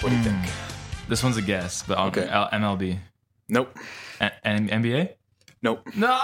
[0.00, 0.36] what do you think?
[1.08, 2.24] This one's a guess, but I'll Okay.
[2.26, 2.98] go L- MLB
[3.48, 3.76] Nope.
[4.20, 5.10] NBA.
[5.62, 5.86] Nope.
[5.96, 6.18] No.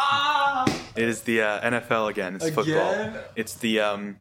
[0.96, 2.35] It is the uh, NFL again.
[2.37, 3.12] It's football.
[3.37, 4.20] It's the um,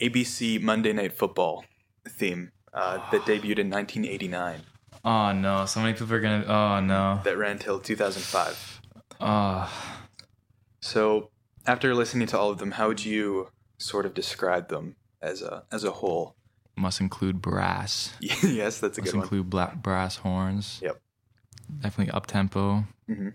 [0.00, 1.64] ABC Monday Night Football
[2.08, 4.60] theme uh, that debuted in 1989
[5.04, 5.64] Oh no!
[5.66, 6.44] So many people are gonna.
[6.46, 7.20] Oh no.
[7.24, 8.80] that ran till 2005.
[9.20, 9.72] Oh.
[10.82, 11.30] So,
[11.66, 15.64] after listening to all of them, how would you sort of describe them as a
[15.70, 16.36] as a whole?
[16.76, 18.12] Must include brass.
[18.20, 19.20] yes, that's a Must good one.
[19.20, 20.80] Must include black brass horns.
[20.82, 21.00] Yep.
[21.80, 22.84] Definitely up tempo.
[23.08, 23.34] Mhm.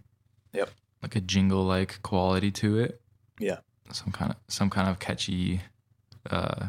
[0.54, 0.70] Yep.
[1.02, 3.02] Like a jingle like quality to it.
[3.40, 3.60] Yeah.
[3.92, 5.62] Some kind of some kind of catchy
[6.30, 6.68] uh,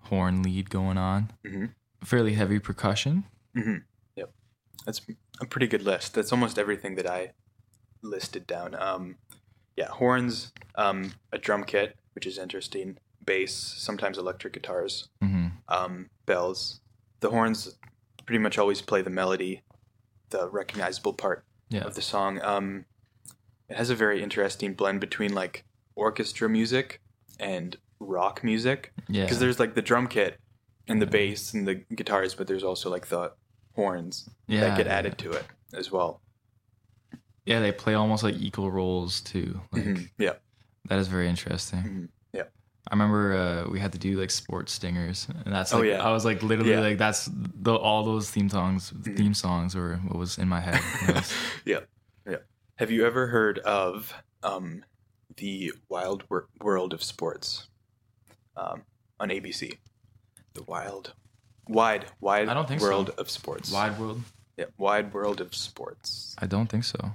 [0.00, 1.30] horn lead going on.
[1.44, 1.70] Mhm.
[2.02, 3.24] Fairly heavy percussion.
[3.54, 3.84] Yep,
[4.86, 5.02] that's
[5.40, 6.14] a pretty good list.
[6.14, 7.32] That's almost everything that I
[8.02, 8.74] listed down.
[8.74, 9.16] Um,
[9.76, 12.96] yeah, horns, um, a drum kit, which is interesting.
[13.24, 16.80] Bass, sometimes electric guitars, hmm um, bells.
[17.20, 17.76] The horns
[18.24, 19.62] pretty much always play the melody,
[20.30, 21.82] the recognizable part Yeah.
[21.84, 22.40] of the song.
[22.42, 22.84] Um,
[23.68, 25.64] it has a very interesting blend between like
[25.96, 27.00] orchestra music
[27.40, 29.24] and rock music Yeah.
[29.24, 30.38] because there's like the drum kit
[30.86, 33.32] and the bass and the guitars, but there's also like the
[33.76, 34.60] horns yeah.
[34.62, 36.20] that get added to it as well.
[37.44, 39.60] Yeah, they play almost like equal roles too.
[39.72, 40.10] Like Mhm.
[40.18, 40.34] Yeah,
[40.88, 41.82] that is very interesting.
[41.84, 42.08] Mhm.
[42.32, 42.42] Yeah.
[42.88, 46.02] I remember uh, we had to do like sports stingers, and that's Oh, yeah.
[46.02, 46.80] I was like literally Yeah.
[46.80, 50.80] like that's the all those theme songs theme songs were what was in my head.
[51.14, 51.32] Was-
[51.64, 51.80] Yeah,
[52.28, 52.38] yeah.
[52.76, 54.12] Have you ever heard of
[54.42, 54.84] um,
[55.36, 57.68] the Wild Wor- World of Sports
[58.56, 58.82] um,
[59.20, 59.78] on ABC?
[60.54, 61.14] The Wild,
[61.68, 62.86] Wide, Wide I don't think so.
[62.86, 63.70] World of Sports.
[63.70, 64.22] Wide World.
[64.56, 66.34] Yeah, Wide World of Sports.
[66.38, 67.12] I don't think so.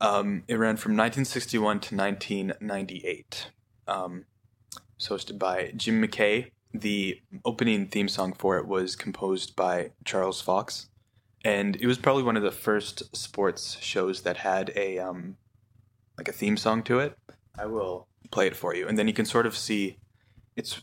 [0.00, 3.48] Um, it ran from 1961 to 1998.
[3.86, 4.24] Um,
[4.96, 6.50] it's hosted by Jim McKay.
[6.72, 10.88] The opening theme song for it was composed by Charles Fox,
[11.44, 15.36] and it was probably one of the first sports shows that had a um,
[16.16, 17.18] like a theme song to it.
[17.58, 19.98] I will play it for you, and then you can sort of see
[20.54, 20.80] it's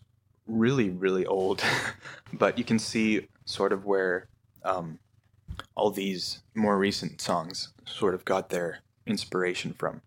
[0.48, 1.64] really really old,
[2.34, 4.28] but you can see sort of where
[4.64, 5.00] um,
[5.76, 10.02] all these more recent songs sort of got their inspiration from.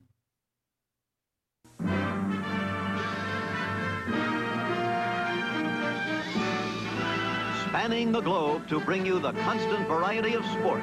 [7.91, 10.83] spanning the globe to bring you the constant variety of sport,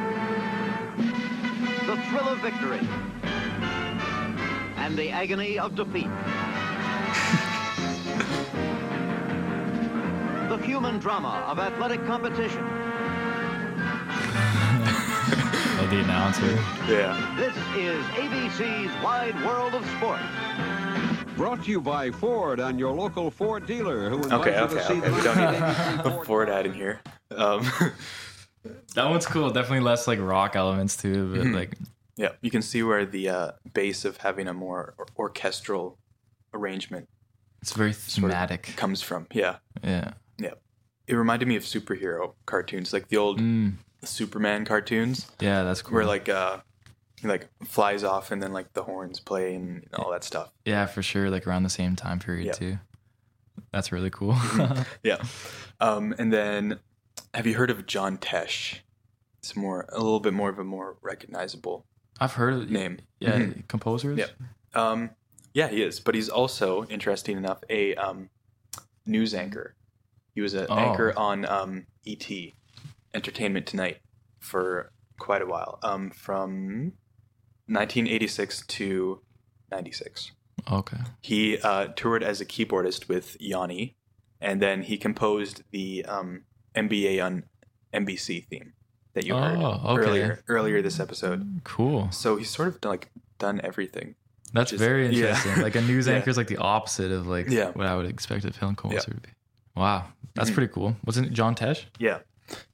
[1.86, 2.80] the thrill of victory,
[4.78, 6.08] and the agony of defeat.
[10.60, 12.66] the human drama of athletic competition.
[15.80, 16.48] Oh, the announcer.
[16.92, 17.36] Yeah.
[17.38, 20.24] This is ABC's Wide World of Sports.
[21.36, 24.74] Brought to you by Ford and your local Ford dealer who invites Okay, you okay,
[24.74, 25.08] to see okay.
[25.10, 27.00] the We don't need a Ford ad in here.
[27.30, 27.70] Um,
[28.96, 29.50] That one's cool.
[29.52, 31.76] Definitely less like rock elements too, but like
[32.18, 36.00] yeah, you can see where the uh, base of having a more or- orchestral
[36.56, 37.08] arrangement
[37.62, 38.74] it's very sort of thematic.
[38.76, 39.28] comes from.
[39.32, 40.14] Yeah, Yeah.
[41.08, 45.96] It reminded me of superhero cartoons, like the old Mm, Superman cartoons, yeah, that's cool.
[45.96, 46.60] where like uh,
[47.22, 50.52] he like flies off and then like the horns play and all that stuff.
[50.66, 51.30] yeah, for sure.
[51.30, 52.52] Like around the same time period Yeah.
[52.54, 52.80] too.
[53.72, 54.36] That's really cool.
[55.04, 55.18] Yeah.
[55.80, 56.80] Um, and then,
[57.34, 58.80] have you heard of John Tesh?
[59.40, 61.86] It's more a little bit more of a more recognizable
[62.20, 63.00] I've heard of name.
[63.20, 63.68] Yeah, Mhm.
[63.68, 64.18] composers.
[64.20, 64.28] Yeah.
[64.74, 65.12] Um,
[65.54, 68.30] yeah, he is, but he's also interesting enough a um,
[69.06, 69.74] news anchor.
[70.38, 70.76] He was an Oh.
[70.78, 72.30] anchor on um, ET,
[73.12, 73.98] Entertainment Tonight,
[74.40, 76.94] for quite a while, um, from
[77.66, 79.24] 1986 to
[79.72, 80.34] 96.
[80.72, 80.98] Okay.
[81.22, 83.96] He uh, toured as a keyboardist with Yanni,
[84.40, 86.44] and then he composed the um,
[86.76, 87.46] NBA on
[87.92, 88.74] NBC theme
[89.16, 90.02] that you heard Oh, okay.
[90.08, 91.62] earlier earlier this episode.
[91.64, 92.12] Cool.
[92.12, 94.14] So he's sort of like done everything.
[94.54, 95.30] That's very yeah.
[95.30, 95.64] interesting.
[95.64, 96.14] Like a news Yeah.
[96.14, 97.72] anchor is like the opposite of like Yeah.
[97.72, 99.16] what I would expect a film composer Yeah.
[99.16, 99.30] to be.
[99.78, 100.54] Wow, that's Mhm.
[100.56, 100.96] pretty cool.
[101.06, 101.86] Wasn't it John Tesh?
[102.00, 102.20] Yeah,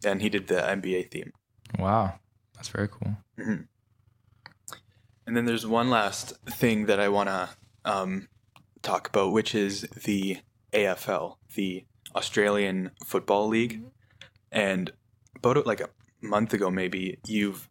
[0.05, 1.31] and he did the NBA theme.
[1.77, 2.19] Wow,
[2.55, 3.17] that's very cool.
[5.25, 7.49] And then there's one last thing that I want to
[7.85, 8.27] um,
[8.81, 10.37] talk about, which is the
[10.73, 11.85] AFL, the
[12.15, 13.83] Australian Football League.
[14.51, 14.91] And
[15.35, 15.89] about like a
[16.21, 17.67] month ago, maybe you've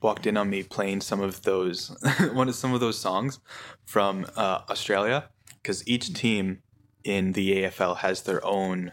[0.00, 1.94] walked in on me playing some of those
[2.32, 3.40] one of some of those songs
[3.86, 5.28] from uh, Australia
[5.62, 6.62] because each team
[7.04, 8.92] in the AFL has their own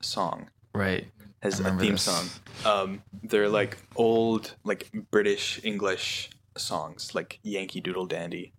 [0.00, 1.06] song Right.
[1.42, 2.02] has a theme this.
[2.02, 2.26] song.
[2.64, 8.52] Um, they're like old, like British English songs, like Yankee Doodle Dandy,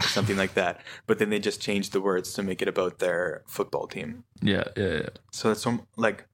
[0.00, 0.80] something like that.
[1.06, 4.24] But then they just changed the words to make it about their football team.
[4.40, 5.08] Yeah, yeah, yeah.
[5.32, 6.26] So it's some like,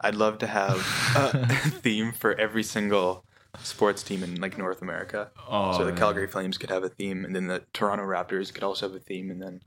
[0.00, 0.76] I'd love to have
[1.16, 1.46] a
[1.84, 3.24] theme for every single
[3.62, 5.30] sports team in like North America.
[5.48, 5.96] Oh, so the man.
[5.98, 9.00] Calgary Flames could have a theme, and then the Toronto Raptors could also have a
[9.00, 9.60] theme, and then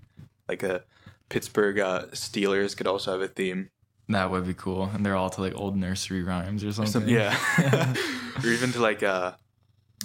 [0.50, 0.84] like the
[1.30, 3.70] Pittsburgh uh, Steelers could also have a theme.
[4.10, 4.86] That would be cool.
[4.94, 6.92] And they're all to like old nursery rhymes or something.
[6.94, 7.38] Some, yeah.
[8.44, 9.38] or even to like a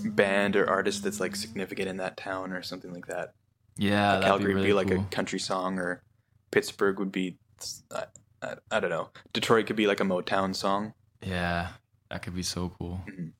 [0.03, 3.35] band or artist that's like significant in that town or something like that.
[3.77, 6.03] yeah, that'd Calgary be would really be like a country song, or
[6.51, 7.37] Pittsburgh would be,
[7.95, 8.05] I,
[8.43, 9.11] I, I don't know.
[9.33, 10.95] Detroit could be like a Motown song.
[11.25, 11.69] Yeah,
[12.11, 13.01] that could be so cool.
[13.09, 13.33] Mhm.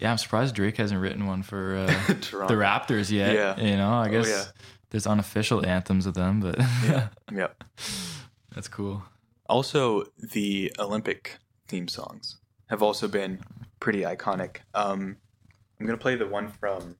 [0.00, 3.34] Yeah, I'm surprised Drake hasn't written one for uh, the Raptors yet.
[3.34, 3.60] Yeah.
[3.60, 4.44] You know, I Oh, guess yeah.
[4.92, 7.08] There's unofficial anthems of them, but Yeah.
[7.32, 7.64] Yep.
[8.54, 9.02] that's cool.
[9.48, 12.36] Also, the Olympic theme songs
[12.68, 13.40] have also been
[13.80, 14.58] pretty iconic.
[14.74, 15.16] Um,
[15.80, 16.96] I'm gonna play the one from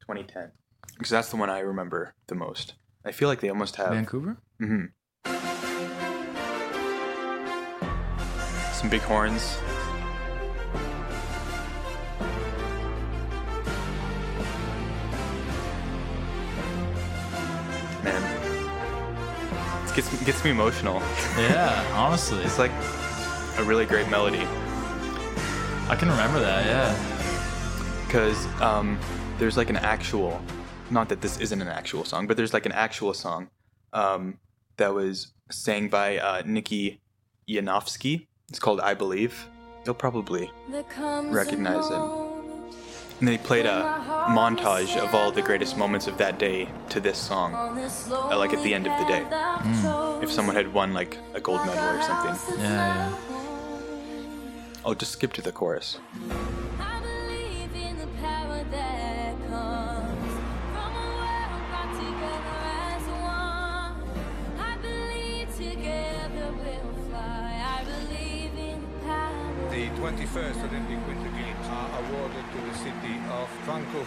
[0.00, 0.50] 2010
[0.94, 2.74] because that's the one I remember the most.
[3.04, 4.38] I feel like they almost have Vancouver?
[4.58, 4.86] hmm
[8.72, 9.56] Some big horns.
[20.00, 21.00] Gets gets me emotional.
[21.36, 22.42] Yeah, honestly.
[22.44, 22.72] It's like
[23.58, 24.46] a really great melody
[25.90, 28.06] I can remember that, yeah.
[28.06, 28.96] because um,
[29.38, 30.40] there's like an actual,
[30.88, 33.50] not that this isn't an actual song, but there's like an actual song
[33.92, 34.38] um,
[34.76, 37.00] that was sang by uh, Nikki
[37.48, 38.28] Yanofsky.
[38.50, 39.48] It's called I Believe.
[39.84, 42.29] You'll probably recognize it.
[43.20, 47.18] And they played a montage of all the greatest moments of that day to this
[47.18, 49.26] song, uh, like at the end of the day.
[50.22, 52.58] If someone had won like a gold medal or something.
[52.58, 53.16] Yeah, yeah.
[54.86, 55.98] I'll just skip to the chorus.
[56.80, 60.32] I believe in the power that comes
[60.72, 63.94] from a world brought together as one.
[64.58, 67.52] I believe together we'll fly.
[67.76, 69.70] I believe in the power.
[69.70, 71.09] The 21st Olympic Winter Games are
[72.10, 74.06] awarded to the city of Frankfurt.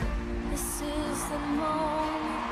[0.50, 2.44] This is the moment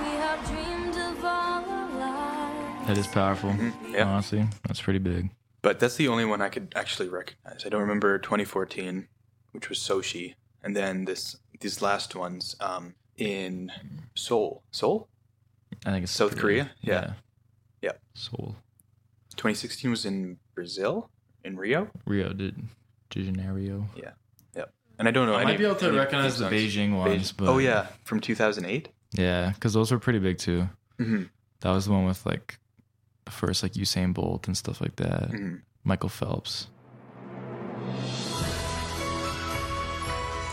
[0.00, 2.86] we have dreamed of all our lives.
[2.86, 3.50] That is powerful.
[3.50, 3.94] Mm-hmm.
[3.94, 4.04] yeah.
[4.04, 5.30] Honestly, that's pretty big.
[5.62, 7.64] But that's the only one I could actually recognize.
[7.64, 9.08] I don't remember 2014,
[9.52, 13.72] which was Sochi, and then this these last ones um, in
[14.14, 14.62] Seoul.
[14.70, 15.08] Seoul?
[15.86, 16.70] I think it's South Korea?
[16.82, 17.14] Yeah.
[17.80, 17.92] Yeah.
[18.14, 18.56] Seoul.
[19.36, 21.10] 2016 was in Brazil,
[21.42, 21.88] in Rio.
[22.06, 22.52] Rio de,
[23.10, 23.88] de Janeiro.
[23.96, 24.10] Yeah.
[24.94, 25.00] Yep.
[25.00, 25.34] And I don't know.
[25.34, 26.48] I any, might be able to recognize the.
[26.48, 28.88] Beijing ones, Beij- but oh yeah, from 2008.
[29.12, 30.68] yeah, because those were pretty big too.
[31.00, 31.28] Mhm.
[31.60, 32.58] That was the one with like
[33.24, 35.30] the first like Usain Bolt and stuff like that.
[35.30, 35.62] Mhm.
[35.84, 36.68] Michael Phelps.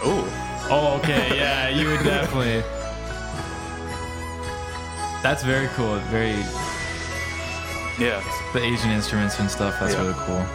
[0.03, 0.27] Oh,
[0.73, 2.61] Oh, okay, yeah, you would definitely.
[5.21, 5.95] That's very cool.
[6.09, 6.31] Very
[7.99, 8.23] yeah.
[8.53, 9.79] the Asian instruments and stuff.
[9.79, 10.01] That's Yeah.
[10.01, 10.45] really cool.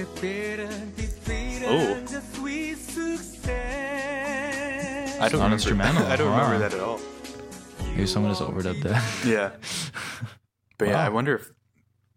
[0.00, 1.94] Oh,
[5.20, 5.54] I don't remember.
[5.54, 6.06] instrumental.
[6.06, 7.00] I don't remember that at all.
[7.90, 9.02] Maybe someone just overdubbed that.
[9.26, 9.50] Yeah.
[10.78, 11.50] But yeah, I wonder if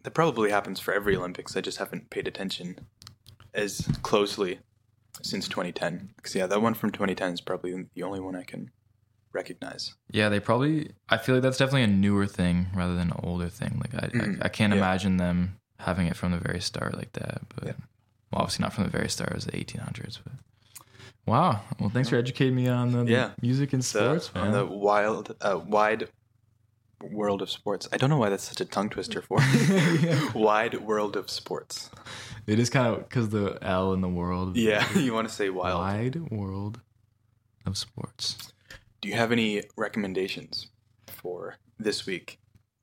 [0.04, 1.56] that probably happens for every Olympics.
[1.56, 2.78] I just haven't paid attention
[3.52, 4.60] as closely
[5.20, 6.10] since 2010.
[6.14, 8.70] Because yeah, that one from 2010 is probably the only one I can
[9.32, 9.94] recognize.
[10.12, 10.92] Yeah, they probably.
[11.08, 13.80] I feel like that's definitely a newer thing rather than an older thing.
[13.82, 14.40] Like I, Mhm.
[14.40, 14.78] I, I can't Yeah.
[14.78, 17.42] imagine them having it from the very start like that.
[17.54, 17.72] But Yeah.
[18.30, 19.30] well, obviously not from the very start.
[19.30, 20.18] It was the 1800s.
[20.24, 20.32] But
[21.26, 21.60] wow.
[21.78, 23.30] Well, thanks for educating me on the, the Yeah.
[23.40, 24.52] music and The, sports, on man.
[24.52, 26.08] the wild, uh, wide
[27.10, 27.88] world of sports.
[27.92, 29.38] I don't know why that's such a tongue twister for
[30.38, 31.90] wide world of sports.
[32.46, 34.56] it is kind of because the L in the world.
[34.56, 35.80] Yeah, you want to say wild.
[35.80, 36.80] Wide world
[37.66, 38.52] of sports.
[39.00, 40.68] Do you have any recommendations
[41.08, 42.38] for this week?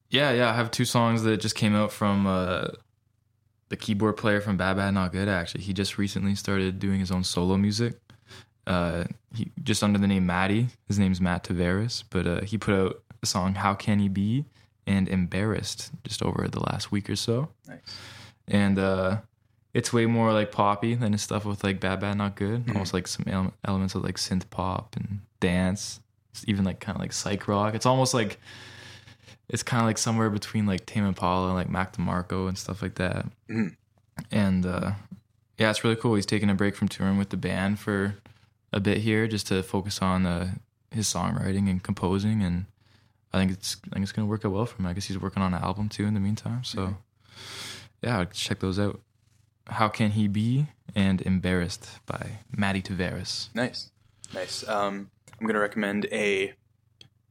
[0.10, 0.50] Yeah, yeah.
[0.50, 2.68] I have two songs that just came out from uh,
[3.70, 5.28] the keyboard player from Bad Bad Not Good.
[5.28, 7.94] Actually, he just recently started doing his own solo music.
[8.68, 9.06] Uh,
[9.36, 10.68] he just under the name Matty.
[10.88, 14.46] His name's Matt Tavares, but uh, he put out a song "How Can He Be"
[14.86, 17.50] and "Embarrassed" just over the last week or so.
[17.68, 17.80] Nice.
[18.48, 19.18] and uh
[19.76, 22.92] it's way more like poppy than his stuff with like bad bad not good almost
[22.94, 26.00] like some ele- elements of like synth pop and dance
[26.32, 28.40] it's even like kind of like psych rock it's almost like
[29.50, 32.82] it's kind of like somewhere between like Tame Impala and like Mac DeMarco and stuff
[32.82, 33.76] like that Mhm.
[34.32, 34.92] and uh
[35.58, 38.16] yeah it's really cool he's taking a break from touring with the band for
[38.72, 40.54] a bit here just to focus on uh
[40.92, 42.66] his songwriting and composing and
[43.34, 44.88] I think it's I think it's gonna work out well for him.
[44.88, 46.64] I guess he's working on an album too in the meantime.
[46.64, 46.98] So
[48.02, 49.00] yeah, check those out.
[49.68, 53.50] How can he be and embarrassed by Matty Tavares.
[53.54, 53.92] Nice,
[54.34, 54.68] nice.
[54.68, 56.54] Um, I'm gonna recommend a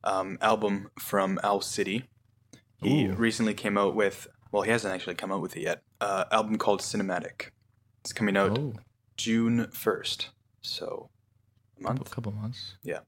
[0.05, 2.05] um, album from Owl City.
[2.83, 3.13] He Ooh.
[3.13, 4.29] recently came out with.
[4.51, 5.83] Well, he hasn't actually come out with it yet.
[6.01, 7.51] Uh, album called Cinematic.
[8.01, 8.73] It's coming out Oh,
[9.17, 10.31] June first,
[10.63, 11.11] so
[11.77, 12.11] a a month.
[12.11, 12.77] couple months.
[12.83, 13.01] Yeah.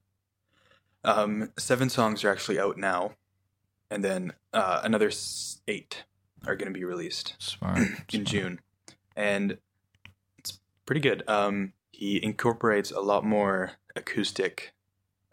[1.03, 3.12] Um, seven songs are actually out now,
[3.90, 5.10] and then uh, another
[5.67, 6.04] eight
[6.46, 7.79] are going to be released Smart.
[7.79, 8.25] in smart.
[8.27, 8.60] June,
[9.17, 9.56] and
[10.37, 11.23] it's pretty good.
[11.27, 14.75] Um, he incorporates a lot more acoustic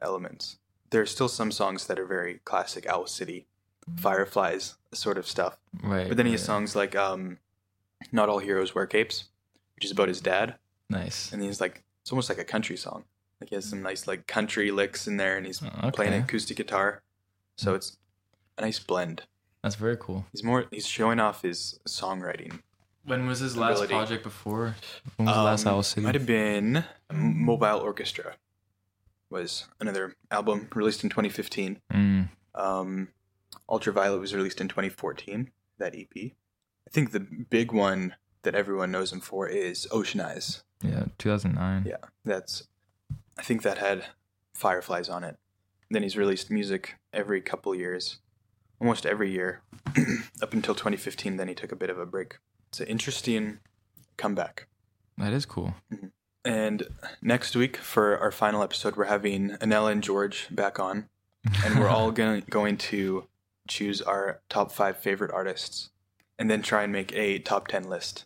[0.01, 0.57] elements.
[0.89, 3.45] There are still some songs that are very classic Owl City,
[3.97, 6.07] Fireflies sort of stuff, Right.
[6.07, 6.45] but then he has right.
[6.47, 7.39] songs like um,
[8.11, 9.25] "Not All Heroes Wear Capes,"
[9.75, 10.55] which is about his dad,
[10.89, 11.31] Nice.
[11.31, 13.03] and he's like it's almost like a country song.
[13.41, 16.57] Like he has some nice like country licks in there, and he's Oh, playing acoustic
[16.57, 17.01] guitar.
[17.57, 17.97] So it's
[18.57, 19.23] a nice blend.
[19.61, 20.25] That's very cool.
[20.31, 22.61] He's more he's showing off his songwriting.
[23.03, 24.75] When was his last project before?
[25.15, 26.01] When was the last Um, Owl City?
[26.05, 28.35] Might have been Mobile Orchestra.
[29.29, 31.81] Was another album released in 2015.
[31.91, 33.09] Mm, Um,
[33.69, 35.51] Ultraviolet was released in 2014.
[35.79, 36.09] That EP.
[36.15, 40.63] I think the big one that everyone knows him for is Ocean Eyes.
[40.81, 41.83] yeah, 2009.
[41.85, 42.67] Yeah, that's.
[43.37, 44.05] I think that had
[44.53, 45.37] Fireflies on it.
[45.91, 48.19] Then he's released music every couple years,
[48.79, 49.61] almost every year,
[50.41, 51.35] up until 2015.
[51.37, 52.39] Then he took a bit of a break.
[52.69, 53.59] It's an interesting
[54.17, 54.67] comeback.
[55.17, 55.75] That is cool.
[56.47, 56.83] And
[57.21, 61.09] next week for our final episode, we're having Anella and George back on,
[61.65, 63.27] and we're all going going to
[63.67, 65.89] choose our top five favorite artists,
[66.39, 68.23] and then try and make a top ten list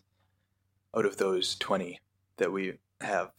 [0.96, 1.98] out of those twenty
[2.36, 3.32] that we have.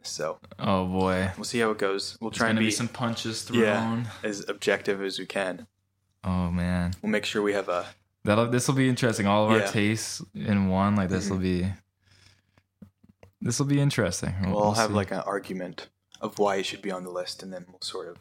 [0.00, 1.30] So Oh boy.
[1.36, 2.16] we'll see how it goes.
[2.18, 3.60] We'll try and be be some punches thrown.
[3.60, 5.66] yeah as objective as we can.
[6.24, 6.94] Oh man.
[7.02, 7.84] We'll make sure we have a
[8.24, 9.26] That'll this will be interesting.
[9.26, 10.96] All of our tastes in one.
[10.96, 11.66] Like this will mm-hmm.
[11.66, 11.72] be
[13.44, 14.34] this will be interesting.
[14.42, 14.94] We'll, we'll, we'll have see.
[14.96, 15.88] like an argument
[16.20, 18.16] of why it should be on the list, and then we'll sort of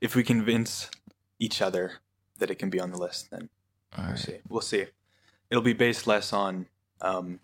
[0.00, 0.90] if we convince
[1.38, 1.94] each other
[2.38, 3.48] that it can be on the list, then
[3.96, 4.18] All We'll right.
[4.18, 4.36] see.
[4.48, 4.86] We'll see.
[5.50, 6.66] It'll be based less on
[7.00, 7.40] um,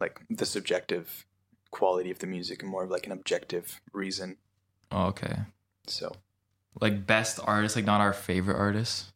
[0.00, 1.26] like the subjective
[1.70, 4.36] quality of the music and more of like an objective reason.
[4.90, 5.40] Oh, okay.
[5.86, 6.12] So,
[6.80, 9.12] Like best artist, like not our favorite artist.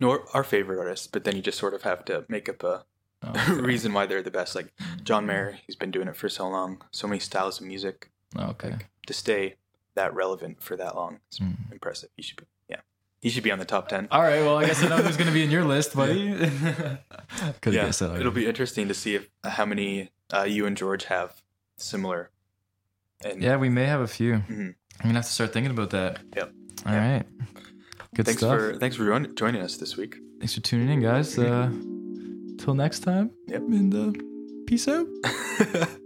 [0.00, 2.84] nor our favorite artists, but then you just sort of have to make up a
[3.24, 4.54] Oh, reason why they're the best.
[4.54, 4.72] Like
[5.02, 8.76] John Mayer, he's been doing it for so long, so many styles of music okay.
[9.06, 9.56] to stay
[9.94, 11.20] that relevant for that long.
[11.28, 11.70] It's Mm.
[11.72, 12.10] impressive.
[12.16, 12.80] He should be, yeah,
[13.20, 14.08] he should be on the top ten.
[14.10, 14.40] All right.
[14.42, 16.30] Well, I guess I know who's gonna be in your list, buddy.
[17.60, 20.76] Could yeah, guess that it'll be interesting to see if how many uh, you and
[20.76, 21.42] George have
[21.76, 22.30] similar.
[23.24, 24.34] And Yeah, we may have a few.
[24.48, 24.74] Mhm.
[25.00, 26.18] I'm gonna have to start thinking about that.
[26.36, 26.52] Yep.
[26.86, 27.24] All right.
[28.14, 28.58] Good thanks stuff.
[28.58, 30.16] for thanks for joining us this week.
[30.38, 31.38] Thanks for tuning in, guys.
[31.38, 31.70] Uh,
[32.58, 33.30] till next time.
[33.46, 33.62] Yep.
[33.62, 34.12] And uh,
[34.66, 35.06] peace out.